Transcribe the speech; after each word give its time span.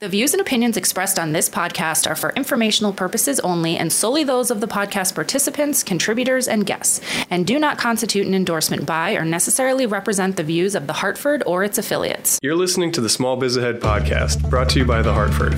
The 0.00 0.08
views 0.08 0.32
and 0.32 0.40
opinions 0.40 0.76
expressed 0.76 1.18
on 1.18 1.32
this 1.32 1.48
podcast 1.48 2.08
are 2.08 2.14
for 2.14 2.30
informational 2.36 2.92
purposes 2.92 3.40
only 3.40 3.76
and 3.76 3.92
solely 3.92 4.22
those 4.22 4.52
of 4.52 4.60
the 4.60 4.68
podcast 4.68 5.16
participants, 5.16 5.82
contributors, 5.82 6.46
and 6.46 6.64
guests, 6.64 7.00
and 7.30 7.44
do 7.44 7.58
not 7.58 7.78
constitute 7.78 8.24
an 8.24 8.32
endorsement 8.32 8.86
by 8.86 9.14
or 9.14 9.24
necessarily 9.24 9.86
represent 9.86 10.36
the 10.36 10.44
views 10.44 10.76
of 10.76 10.86
The 10.86 10.92
Hartford 10.92 11.42
or 11.46 11.64
its 11.64 11.78
affiliates. 11.78 12.38
You're 12.44 12.54
listening 12.54 12.92
to 12.92 13.00
the 13.00 13.08
Small 13.08 13.36
Biz 13.36 13.56
Ahead 13.56 13.80
podcast, 13.80 14.48
brought 14.48 14.68
to 14.68 14.78
you 14.78 14.84
by 14.84 15.02
The 15.02 15.12
Hartford. 15.12 15.54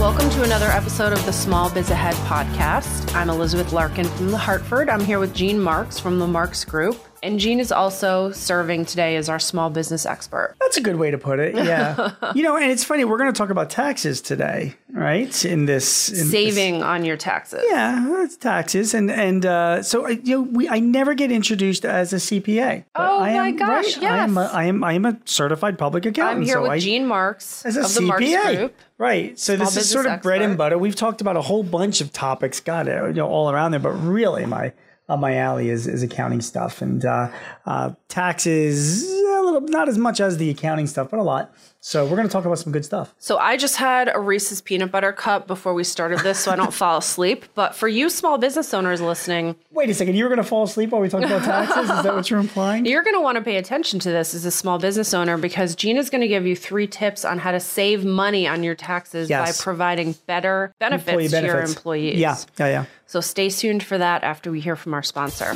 Welcome 0.00 0.28
to 0.30 0.42
another 0.42 0.66
episode 0.66 1.12
of 1.12 1.24
the 1.24 1.32
Small 1.32 1.70
Biz 1.70 1.90
Ahead 1.90 2.16
podcast. 2.26 3.14
I'm 3.14 3.30
Elizabeth 3.30 3.72
Larkin 3.72 4.06
from 4.06 4.32
The 4.32 4.38
Hartford. 4.38 4.90
I'm 4.90 5.04
here 5.04 5.20
with 5.20 5.32
Gene 5.32 5.60
Marks 5.60 6.00
from 6.00 6.18
the 6.18 6.26
Marks 6.26 6.64
Group. 6.64 7.00
And 7.22 7.38
Gene 7.38 7.60
is 7.60 7.70
also 7.70 8.32
serving 8.32 8.84
today 8.86 9.14
as 9.14 9.28
our 9.28 9.38
small 9.38 9.70
business 9.70 10.04
expert. 10.04 10.56
That's 10.60 10.76
a 10.76 10.80
good 10.80 10.96
way 10.96 11.12
to 11.12 11.18
put 11.18 11.38
it. 11.38 11.54
Yeah. 11.54 12.12
you 12.34 12.42
know, 12.42 12.56
and 12.56 12.68
it's 12.68 12.82
funny, 12.82 13.04
we're 13.04 13.18
going 13.18 13.32
to 13.32 13.36
talk 13.36 13.50
about 13.50 13.70
taxes 13.70 14.20
today, 14.20 14.74
right? 14.90 15.44
In 15.44 15.66
this 15.66 16.08
in 16.08 16.26
Saving 16.26 16.74
this, 16.74 16.82
on 16.82 17.04
your 17.04 17.16
taxes. 17.16 17.62
Yeah, 17.68 18.24
it's 18.24 18.36
taxes. 18.36 18.92
And 18.92 19.08
and 19.08 19.46
uh, 19.46 19.84
so, 19.84 20.06
I, 20.06 20.10
you 20.10 20.36
know, 20.36 20.42
we, 20.42 20.68
I 20.68 20.80
never 20.80 21.14
get 21.14 21.30
introduced 21.30 21.84
as 21.84 22.12
a 22.12 22.16
CPA. 22.16 22.84
Oh 22.96 23.20
I 23.20 23.34
my 23.34 23.48
am, 23.48 23.56
gosh, 23.56 23.68
right, 23.68 24.02
yes. 24.02 24.12
I 24.12 24.18
am, 24.18 24.36
a, 24.36 24.44
I, 24.52 24.64
am, 24.64 24.82
I 24.82 24.92
am 24.94 25.04
a 25.04 25.16
certified 25.24 25.78
public 25.78 26.04
accountant. 26.04 26.38
I'm 26.38 26.42
here 26.42 26.54
so 26.54 26.62
with 26.62 26.70
I, 26.72 26.78
Gene 26.80 27.06
Marks 27.06 27.64
as 27.64 27.76
a 27.76 27.84
of 27.84 27.94
the 27.94 28.00
CPA. 28.00 28.06
Marks 28.08 28.56
Group. 28.56 28.80
Right. 28.98 29.38
So 29.38 29.54
Small 29.54 29.66
this 29.66 29.76
is 29.76 29.90
sort 29.90 30.06
of 30.06 30.22
bread 30.22 30.42
and 30.42 30.58
butter. 30.58 30.76
We've 30.76 30.96
talked 30.96 31.20
about 31.20 31.36
a 31.36 31.42
whole 31.42 31.62
bunch 31.62 32.00
of 32.00 32.12
topics, 32.12 32.58
got 32.58 32.88
it, 32.88 33.00
you 33.06 33.12
know, 33.14 33.28
all 33.28 33.50
around 33.50 33.70
there, 33.70 33.80
but 33.80 33.90
really 33.90 34.44
my 34.44 34.72
up 35.12 35.20
my 35.20 35.36
alley 35.36 35.68
is, 35.68 35.86
is 35.86 36.02
accounting 36.02 36.40
stuff. 36.40 36.82
And 36.82 37.04
uh, 37.04 37.30
uh, 37.66 37.92
taxes, 38.08 39.04
little, 39.52 39.68
not 39.68 39.88
as 39.88 39.98
much 39.98 40.20
as 40.20 40.38
the 40.38 40.50
accounting 40.50 40.86
stuff, 40.86 41.10
but 41.10 41.18
a 41.20 41.22
lot. 41.22 41.52
So 41.84 42.04
we're 42.04 42.14
going 42.16 42.28
to 42.28 42.32
talk 42.32 42.44
about 42.44 42.60
some 42.60 42.72
good 42.72 42.84
stuff. 42.84 43.12
So 43.18 43.38
I 43.38 43.56
just 43.56 43.74
had 43.76 44.08
a 44.14 44.20
Reese's 44.20 44.60
peanut 44.60 44.92
butter 44.92 45.12
cup 45.12 45.48
before 45.48 45.74
we 45.74 45.82
started 45.82 46.20
this 46.20 46.38
so 46.38 46.52
I 46.52 46.56
don't 46.56 46.72
fall 46.82 46.98
asleep. 46.98 47.44
But 47.56 47.74
for 47.74 47.88
you 47.88 48.08
small 48.08 48.38
business 48.38 48.72
owners 48.72 49.00
listening, 49.00 49.56
Wait 49.72 49.90
a 49.90 49.94
second, 49.94 50.14
you 50.14 50.22
were 50.22 50.28
going 50.30 50.36
to 50.42 50.44
fall 50.48 50.62
asleep 50.62 50.90
while 50.90 51.00
we 51.02 51.08
talked 51.08 51.24
about 51.24 51.42
taxes? 51.42 51.90
Is 51.90 52.02
that 52.04 52.14
what 52.14 52.30
you're 52.30 52.38
implying? 52.38 52.86
You're 52.92 53.02
going 53.02 53.16
to 53.16 53.20
want 53.20 53.36
to 53.36 53.42
pay 53.42 53.56
attention 53.56 53.98
to 54.00 54.10
this 54.10 54.32
as 54.34 54.44
a 54.44 54.50
small 54.52 54.78
business 54.78 55.12
owner 55.12 55.36
because 55.36 55.74
Gina's 55.74 56.08
going 56.10 56.20
to 56.20 56.28
give 56.28 56.46
you 56.46 56.54
three 56.54 56.86
tips 56.86 57.24
on 57.24 57.38
how 57.38 57.50
to 57.50 57.58
save 57.60 58.04
money 58.04 58.46
on 58.46 58.62
your 58.62 58.74
taxes 58.76 59.28
Yes. 59.28 59.58
by 59.58 59.64
providing 59.64 60.12
better 60.26 60.72
benefits, 60.78 61.08
Employee 61.10 61.28
to 61.28 61.46
your 61.46 61.60
employees. 61.62 62.18
Yeah, 62.18 62.36
yeah, 62.58 62.66
yeah. 62.66 62.84
So 63.06 63.20
stay 63.20 63.50
tuned 63.50 63.82
for 63.82 63.98
that 63.98 64.22
after 64.22 64.50
we 64.52 64.60
hear 64.60 64.76
from 64.76 64.94
our 64.94 65.02
sponsor. 65.02 65.54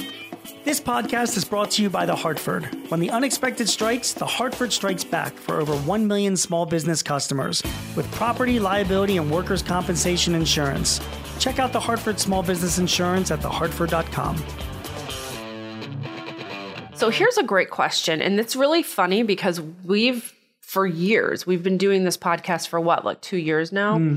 This 0.64 0.80
podcast 0.80 1.36
is 1.36 1.44
brought 1.44 1.72
to 1.72 1.82
you 1.82 1.90
by 1.90 2.06
The 2.06 2.14
Hartford. 2.14 2.66
When 2.88 3.00
the 3.00 3.10
unexpected 3.10 3.68
strikes, 3.68 4.12
The 4.12 4.26
Hartford 4.26 4.72
strikes 4.72 5.02
back 5.02 5.34
for 5.34 5.60
over 5.60 5.74
1 5.74 6.06
million 6.06 6.36
small 6.36 6.66
business 6.66 7.02
customers 7.02 7.62
with 7.96 8.10
property, 8.12 8.60
liability, 8.60 9.16
and 9.16 9.30
workers' 9.30 9.62
compensation 9.62 10.34
insurance. 10.34 11.00
Check 11.40 11.58
out 11.58 11.72
The 11.72 11.80
Hartford 11.80 12.20
Small 12.20 12.42
Business 12.42 12.78
Insurance 12.78 13.30
at 13.30 13.40
thehartford.com. 13.40 14.36
So 16.94 17.10
here's 17.10 17.38
a 17.38 17.42
great 17.42 17.70
question. 17.70 18.22
And 18.22 18.38
it's 18.38 18.54
really 18.54 18.82
funny 18.82 19.22
because 19.22 19.60
we've, 19.60 20.32
for 20.60 20.86
years, 20.86 21.46
we've 21.46 21.62
been 21.62 21.78
doing 21.78 22.04
this 22.04 22.16
podcast 22.16 22.68
for 22.68 22.80
what, 22.80 23.04
like 23.04 23.20
two 23.20 23.36
years 23.36 23.72
now? 23.72 23.98
Hmm. 23.98 24.16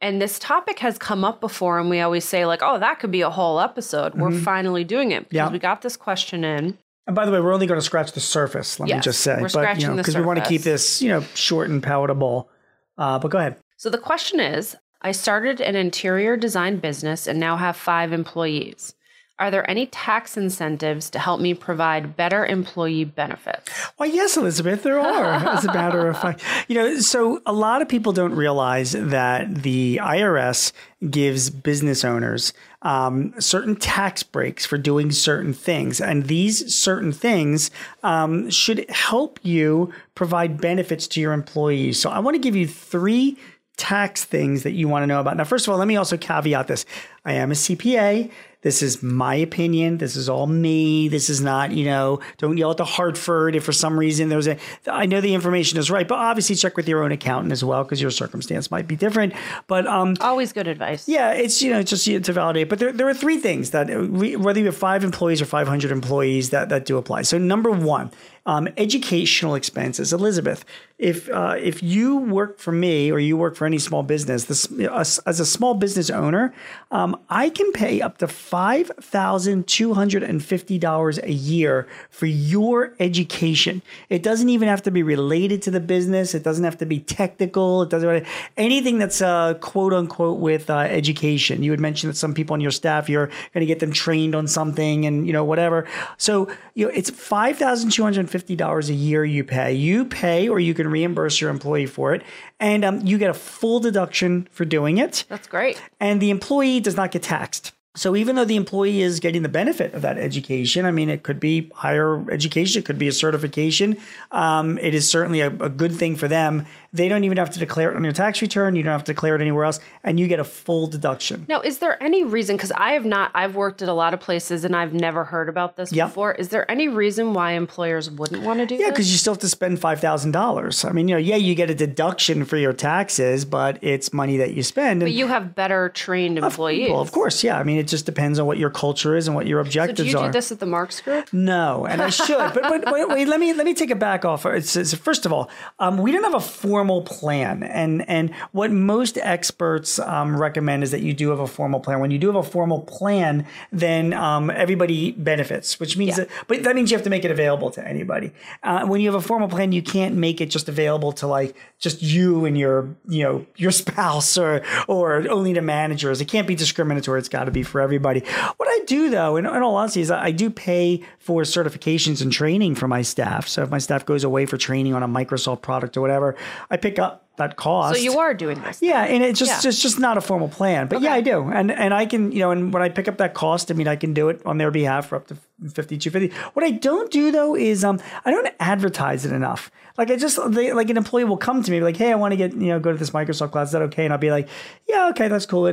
And 0.00 0.22
this 0.22 0.38
topic 0.38 0.78
has 0.78 0.96
come 0.96 1.24
up 1.24 1.40
before, 1.40 1.80
and 1.80 1.90
we 1.90 2.00
always 2.00 2.24
say, 2.24 2.46
like, 2.46 2.60
oh, 2.62 2.78
that 2.78 3.00
could 3.00 3.10
be 3.10 3.22
a 3.22 3.30
whole 3.30 3.58
episode. 3.60 4.14
We're 4.14 4.30
finally 4.32 4.84
doing 4.84 5.10
it 5.10 5.28
because 5.28 5.38
Mm-hmm. 5.38 5.46
Yeah. 5.48 5.52
we 5.52 5.58
got 5.58 5.82
this 5.82 5.96
question 5.96 6.44
in. 6.44 6.78
And 7.06 7.16
by 7.16 7.24
the 7.26 7.32
way, 7.32 7.40
we're 7.40 7.52
only 7.54 7.66
going 7.66 7.80
to 7.80 7.84
scratch 7.84 8.12
the 8.12 8.20
surface, 8.20 8.78
let 8.78 8.88
me 8.90 9.00
just 9.00 9.20
say. 9.22 9.36
we're 9.36 9.42
but, 9.42 9.50
scratching 9.50 9.80
you 9.82 9.88
know, 9.88 9.96
the 9.96 10.02
Because 10.02 10.16
we 10.16 10.22
want 10.22 10.38
to 10.38 10.44
keep 10.44 10.62
this, 10.62 11.00
you 11.02 11.08
know, 11.08 11.22
short 11.34 11.70
and 11.70 11.82
palatable. 11.82 12.48
Uh, 12.96 13.18
but 13.18 13.30
go 13.30 13.38
ahead. 13.38 13.56
So 13.76 13.88
the 13.90 13.98
question 13.98 14.40
is 14.40 14.76
I 15.00 15.12
started 15.12 15.60
an 15.60 15.74
interior 15.74 16.36
design 16.36 16.78
business 16.78 17.26
and 17.26 17.40
now 17.40 17.56
have 17.56 17.76
five 17.76 18.12
employees. 18.12 18.94
Are 19.38 19.50
there 19.50 19.68
any 19.70 19.86
tax 19.86 20.36
incentives 20.36 21.10
to 21.10 21.18
help 21.18 21.40
me 21.40 21.54
provide 21.54 22.16
better 22.16 22.44
employee 22.44 23.04
benefits? 23.04 23.70
Why, 23.96 24.06
yes, 24.06 24.36
Elizabeth, 24.36 24.82
there 24.82 24.98
are, 24.98 25.34
as 25.56 25.64
a 25.64 25.72
matter 25.72 26.08
of 26.08 26.18
fact. 26.18 26.42
You 26.66 26.74
know, 26.74 26.98
so 26.98 27.40
a 27.46 27.52
lot 27.52 27.80
of 27.80 27.88
people 27.88 28.12
don't 28.12 28.34
realize 28.34 28.92
that 28.92 29.62
the 29.62 30.00
IRS 30.02 30.72
gives 31.08 31.50
business 31.50 32.04
owners 32.04 32.52
um, 32.82 33.32
certain 33.40 33.76
tax 33.76 34.22
breaks 34.22 34.66
for 34.66 34.78
doing 34.78 35.12
certain 35.12 35.52
things. 35.52 36.00
And 36.00 36.26
these 36.26 36.74
certain 36.74 37.12
things 37.12 37.70
um, 38.02 38.50
should 38.50 38.88
help 38.90 39.38
you 39.42 39.92
provide 40.14 40.60
benefits 40.60 41.06
to 41.08 41.20
your 41.20 41.32
employees. 41.32 42.00
So 42.00 42.10
I 42.10 42.18
want 42.18 42.34
to 42.34 42.40
give 42.40 42.56
you 42.56 42.66
three 42.66 43.36
tax 43.78 44.24
things 44.24 44.64
that 44.64 44.72
you 44.72 44.88
want 44.88 45.02
to 45.04 45.06
know 45.06 45.20
about. 45.20 45.36
Now, 45.38 45.44
first 45.44 45.66
of 45.66 45.72
all, 45.72 45.78
let 45.78 45.88
me 45.88 45.96
also 45.96 46.18
caveat 46.18 46.66
this 46.66 46.84
I 47.24 47.32
am 47.32 47.50
a 47.50 47.54
CPA. 47.54 48.30
This 48.60 48.82
is 48.82 49.04
my 49.04 49.36
opinion. 49.36 49.98
This 49.98 50.16
is 50.16 50.28
all 50.28 50.48
me. 50.48 51.06
This 51.06 51.30
is 51.30 51.40
not, 51.40 51.70
you 51.70 51.84
know, 51.84 52.18
don't 52.38 52.56
yell 52.56 52.72
at 52.72 52.76
the 52.76 52.84
Hartford 52.84 53.54
if 53.54 53.62
for 53.62 53.70
some 53.72 53.96
reason 53.96 54.30
there's 54.30 54.48
a, 54.48 54.58
I 54.88 55.06
know 55.06 55.20
the 55.20 55.32
information 55.32 55.78
is 55.78 55.92
right, 55.92 56.08
but 56.08 56.16
obviously 56.18 56.56
check 56.56 56.76
with 56.76 56.88
your 56.88 57.04
own 57.04 57.12
accountant 57.12 57.52
as 57.52 57.62
well 57.62 57.84
because 57.84 58.02
your 58.02 58.10
circumstance 58.10 58.68
might 58.68 58.88
be 58.88 58.96
different. 58.96 59.32
But 59.68 59.86
um, 59.86 60.16
Always 60.20 60.52
good 60.52 60.66
advice. 60.66 61.08
yeah, 61.08 61.30
it's 61.34 61.62
you 61.62 61.70
know 61.70 61.84
just 61.84 62.04
to 62.04 62.32
validate. 62.32 62.68
But 62.68 62.80
there, 62.80 62.90
there 62.92 63.08
are 63.08 63.14
three 63.14 63.36
things 63.38 63.70
that 63.70 63.86
we, 64.10 64.34
whether 64.34 64.58
you 64.58 64.66
have 64.66 64.76
five 64.76 65.04
employees 65.04 65.40
or 65.40 65.44
five 65.46 65.68
hundred 65.68 65.92
employees 65.92 66.50
that 66.50 66.68
that 66.70 66.84
do 66.84 66.98
apply. 66.98 67.22
So 67.22 67.38
number 67.38 67.70
one, 67.70 68.10
um, 68.48 68.66
educational 68.78 69.54
expenses. 69.54 70.10
Elizabeth, 70.10 70.64
if 70.98 71.28
uh, 71.28 71.54
if 71.60 71.82
you 71.82 72.16
work 72.16 72.58
for 72.58 72.72
me 72.72 73.12
or 73.12 73.18
you 73.18 73.36
work 73.36 73.54
for 73.54 73.66
any 73.66 73.78
small 73.78 74.02
business, 74.02 74.46
this 74.46 74.72
as, 74.90 75.18
as 75.26 75.38
a 75.38 75.44
small 75.46 75.74
business 75.74 76.08
owner, 76.08 76.54
um, 76.90 77.20
I 77.28 77.50
can 77.50 77.70
pay 77.72 78.00
up 78.00 78.16
to 78.18 78.26
five 78.26 78.90
thousand 79.00 79.68
two 79.68 79.92
hundred 79.92 80.22
and 80.22 80.42
fifty 80.42 80.78
dollars 80.78 81.18
a 81.22 81.30
year 81.30 81.86
for 82.08 82.24
your 82.24 82.94
education. 82.98 83.82
It 84.08 84.22
doesn't 84.22 84.48
even 84.48 84.66
have 84.66 84.82
to 84.84 84.90
be 84.90 85.02
related 85.02 85.60
to 85.62 85.70
the 85.70 85.80
business. 85.80 86.34
It 86.34 86.42
doesn't 86.42 86.64
have 86.64 86.78
to 86.78 86.86
be 86.86 87.00
technical. 87.00 87.82
It 87.82 87.90
doesn't 87.90 88.26
anything 88.56 88.98
that's 88.98 89.20
uh, 89.20 89.54
quote 89.60 89.92
unquote 89.92 90.38
with 90.38 90.70
uh, 90.70 90.78
education. 90.78 91.62
You 91.62 91.70
had 91.70 91.80
mentioned 91.80 92.12
that 92.12 92.16
some 92.16 92.32
people 92.32 92.54
on 92.54 92.62
your 92.62 92.70
staff 92.70 93.10
you're 93.10 93.26
going 93.26 93.60
to 93.60 93.66
get 93.66 93.80
them 93.80 93.92
trained 93.92 94.34
on 94.34 94.48
something 94.48 95.04
and 95.04 95.26
you 95.26 95.34
know 95.34 95.44
whatever. 95.44 95.86
So 96.16 96.48
you 96.74 96.86
know 96.86 96.92
it's 96.92 97.10
five 97.10 97.58
thousand 97.58 97.90
two 97.90 98.02
hundred 98.02 98.28
fifty 98.30 98.37
dollars 98.56 98.88
a 98.90 98.94
year 98.94 99.24
you 99.24 99.44
pay. 99.44 99.72
You 99.74 100.04
pay 100.04 100.48
or 100.48 100.58
you 100.60 100.74
can 100.74 100.88
reimburse 100.90 101.40
your 101.40 101.50
employee 101.50 101.86
for 101.86 102.14
it, 102.14 102.22
and 102.60 102.84
um, 102.84 103.06
you 103.06 103.18
get 103.18 103.30
a 103.30 103.34
full 103.34 103.80
deduction 103.80 104.48
for 104.50 104.64
doing 104.64 104.98
it 104.98 105.24
That's 105.28 105.46
great. 105.48 105.80
and 106.00 106.20
the 106.20 106.30
employee 106.30 106.80
does 106.80 106.96
not 106.96 107.10
get 107.10 107.22
taxed. 107.22 107.72
So 107.98 108.14
even 108.16 108.36
though 108.36 108.44
the 108.44 108.56
employee 108.56 109.02
is 109.02 109.18
getting 109.20 109.42
the 109.42 109.48
benefit 109.48 109.92
of 109.92 110.02
that 110.02 110.18
education, 110.18 110.84
I 110.86 110.90
mean, 110.92 111.10
it 111.10 111.22
could 111.24 111.40
be 111.40 111.70
higher 111.74 112.24
education, 112.30 112.80
it 112.80 112.84
could 112.86 112.98
be 112.98 113.08
a 113.08 113.12
certification. 113.12 113.96
Um, 114.30 114.78
it 114.78 114.94
is 114.94 115.08
certainly 115.10 115.40
a, 115.40 115.48
a 115.48 115.68
good 115.68 115.92
thing 115.92 116.14
for 116.16 116.28
them. 116.28 116.64
They 116.92 117.08
don't 117.08 117.24
even 117.24 117.36
have 117.36 117.50
to 117.50 117.58
declare 117.58 117.90
it 117.90 117.96
on 117.96 118.04
your 118.04 118.14
tax 118.14 118.40
return. 118.40 118.74
You 118.74 118.82
don't 118.82 118.92
have 118.92 119.04
to 119.04 119.12
declare 119.12 119.34
it 119.34 119.42
anywhere 119.42 119.64
else, 119.64 119.78
and 120.04 120.18
you 120.18 120.26
get 120.26 120.40
a 120.40 120.44
full 120.44 120.86
deduction. 120.86 121.44
Now, 121.46 121.60
is 121.60 121.78
there 121.80 122.02
any 122.02 122.24
reason, 122.24 122.56
because 122.56 122.72
I 122.72 122.92
have 122.92 123.04
not, 123.04 123.30
I've 123.34 123.56
worked 123.56 123.82
at 123.82 123.90
a 123.90 123.92
lot 123.92 124.14
of 124.14 124.20
places 124.20 124.64
and 124.64 124.74
I've 124.74 124.94
never 124.94 125.24
heard 125.24 125.50
about 125.50 125.76
this 125.76 125.92
Yep. 125.92 126.08
before. 126.08 126.32
Is 126.32 126.48
there 126.48 126.70
any 126.70 126.88
reason 126.88 127.34
why 127.34 127.52
employers 127.52 128.10
wouldn't 128.10 128.42
want 128.42 128.60
to 128.60 128.66
do 128.66 128.78
that? 128.78 128.82
Yeah, 128.84 128.90
because 128.90 129.12
you 129.12 129.18
still 129.18 129.34
have 129.34 129.40
to 129.40 129.48
spend 129.50 129.80
five 129.80 130.00
thousand 130.00 130.30
dollars. 130.30 130.82
I 130.84 130.92
mean, 130.92 131.08
you 131.08 131.14
know, 131.16 131.20
yeah, 131.20 131.36
you 131.36 131.54
get 131.54 131.68
a 131.68 131.74
deduction 131.74 132.44
for 132.46 132.56
your 132.56 132.72
taxes, 132.72 133.44
but 133.44 133.78
it's 133.82 134.12
money 134.14 134.38
that 134.38 134.54
you 134.54 134.62
spend. 134.62 135.00
But 135.00 135.06
And 135.08 135.14
you 135.14 135.26
have 135.26 135.54
better 135.54 135.90
trained 135.90 136.38
employees. 136.38 136.90
well, 136.90 137.00
of 137.02 137.12
course, 137.12 137.44
yeah. 137.44 137.58
I 137.58 137.64
mean, 137.64 137.76
it 137.78 137.87
just 137.88 138.06
depends 138.06 138.38
on 138.38 138.46
what 138.46 138.58
your 138.58 138.70
culture 138.70 139.16
is 139.16 139.26
and 139.26 139.34
what 139.34 139.46
your 139.46 139.62
So 139.62 139.66
objectives 139.68 140.00
do 140.00 140.10
you 140.10 140.18
are. 140.18 140.26
do 140.28 140.32
this 140.32 140.52
at 140.52 140.60
the 140.60 140.66
Marks 140.66 141.00
Group? 141.00 141.32
No, 141.32 141.86
and 141.86 142.00
I 142.02 142.10
should, 142.10 142.36
but 142.54 142.62
but 142.62 142.92
wait, 142.92 143.08
wait, 143.08 143.28
let 143.28 143.40
me 143.40 143.52
let 143.52 143.64
me 143.66 143.74
take 143.74 143.90
it 143.90 143.98
back 143.98 144.24
off. 144.24 144.44
It's, 144.46 144.76
it's- 144.76 144.94
first 144.94 145.26
of 145.26 145.32
all, 145.32 145.50
um, 145.78 145.98
we 145.98 146.12
don't 146.12 146.22
have 146.24 146.34
a 146.34 146.40
formal 146.40 147.02
plan, 147.02 147.62
and 147.62 148.08
and 148.08 148.34
what 148.52 148.70
most 148.70 149.18
experts 149.18 149.98
um, 149.98 150.36
recommend 150.36 150.82
is 150.82 150.90
that 150.90 151.00
you 151.02 151.14
do 151.14 151.30
have 151.30 151.40
a 151.40 151.46
formal 151.46 151.80
plan. 151.80 152.00
When 152.00 152.10
you 152.10 152.18
do 152.18 152.26
have 152.28 152.36
a 152.36 152.42
formal 152.42 152.80
plan, 152.82 153.46
then 153.72 154.12
um, 154.12 154.50
everybody 154.50 155.12
benefits, 155.12 155.80
which 155.80 155.96
means 155.96 156.10
Yeah. 156.18 156.24
that, 156.24 156.28
but 156.46 156.62
that 156.64 156.74
means 156.76 156.90
you 156.90 156.96
have 156.96 157.04
to 157.04 157.10
make 157.10 157.24
it 157.24 157.30
available 157.30 157.70
to 157.72 157.86
anybody. 157.86 158.32
Uh, 158.62 158.86
when 158.86 159.00
you 159.00 159.10
have 159.10 159.22
a 159.22 159.26
formal 159.26 159.48
plan, 159.48 159.72
you 159.72 159.82
can't 159.82 160.14
make 160.14 160.40
it 160.40 160.46
just 160.50 160.68
available 160.68 161.12
to 161.12 161.26
like 161.26 161.56
just 161.78 162.02
you 162.02 162.44
and 162.44 162.58
your 162.58 162.94
you 163.08 163.22
know 163.22 163.46
your 163.56 163.70
spouse 163.82 164.36
or 164.36 164.62
or 164.88 165.28
only 165.28 165.54
to 165.54 165.60
managers. 165.62 166.20
It 166.20 166.26
can't 166.28 166.46
be 166.46 166.54
discriminatory. 166.54 167.18
It's 167.18 167.28
got 167.28 167.44
to 167.44 167.50
be 167.50 167.62
for 167.62 167.77
everybody. 167.80 168.20
What 168.56 168.68
I 168.68 168.80
do 168.86 169.10
though, 169.10 169.36
in, 169.36 169.46
in 169.46 169.62
all 169.62 169.76
honesty, 169.76 170.00
is 170.00 170.10
I 170.10 170.30
do 170.30 170.50
pay 170.50 171.02
for 171.18 171.42
certifications 171.42 172.22
and 172.22 172.32
training 172.32 172.74
for 172.74 172.88
my 172.88 173.02
staff. 173.02 173.48
So 173.48 173.62
if 173.62 173.70
my 173.70 173.78
staff 173.78 174.04
goes 174.06 174.24
away 174.24 174.46
for 174.46 174.56
training 174.56 174.94
on 174.94 175.02
a 175.02 175.08
Microsoft 175.08 175.62
product 175.62 175.96
or 175.96 176.00
whatever, 176.00 176.36
I 176.70 176.76
pick 176.76 176.98
up 176.98 177.27
that 177.38 177.56
cost. 177.56 177.96
So 177.96 178.02
you 178.02 178.18
are 178.18 178.34
doing 178.34 178.60
this. 178.62 178.80
Yeah, 178.82 179.02
and 179.04 179.24
it's 179.24 179.38
just 179.38 179.64
Yeah. 179.64 179.68
it's 179.70 179.82
just 179.82 179.98
not 179.98 180.16
a 180.18 180.20
formal 180.20 180.48
plan. 180.48 180.86
But 180.86 181.00
yeah, 181.00 181.14
I 181.14 181.20
do. 181.22 181.48
And 181.50 181.72
and 181.72 181.92
I 181.94 182.06
can, 182.06 182.30
you 182.30 182.40
know, 182.40 182.50
and 182.50 182.72
when 182.72 182.82
I 182.82 182.88
pick 182.90 183.08
up 183.08 183.16
that 183.18 183.34
cost, 183.34 183.70
I 183.70 183.74
mean 183.74 183.88
I 183.88 183.96
can 183.96 184.12
do 184.14 184.28
it 184.28 184.40
on 184.44 184.58
their 184.58 184.70
behalf 184.70 185.08
for 185.08 185.16
up 185.16 185.26
to 185.28 185.34
50 185.34 185.98
250. 185.98 186.36
What 186.54 186.64
I 186.64 186.70
don't 186.70 187.10
do 187.10 187.32
though 187.32 187.56
is 187.56 187.82
um 187.84 187.98
I 188.24 188.30
don't 188.30 188.48
advertise 188.60 189.24
it 189.24 189.32
enough. 189.32 189.70
Like 189.96 190.12
I 190.12 190.16
just 190.16 190.38
they, 190.52 190.72
like 190.72 190.90
an 190.90 190.96
employee 190.96 191.24
will 191.24 191.36
come 191.36 191.60
to 191.64 191.70
me 191.72 191.80
like, 191.80 191.96
"Hey, 191.96 192.12
I 192.12 192.14
want 192.14 192.30
to 192.30 192.36
get, 192.36 192.52
you 192.52 192.68
know, 192.68 192.78
go 192.78 192.92
to 192.92 192.96
this 192.98 193.10
Microsoft 193.10 193.50
class. 193.50 193.68
Is 193.68 193.72
that 193.72 193.82
okay?" 193.82 194.04
And 194.04 194.12
I'll 194.12 194.18
be 194.20 194.30
like, 194.30 194.48
"Yeah, 194.88 195.08
okay, 195.10 195.26
that's 195.26 195.44
cool." 195.44 195.66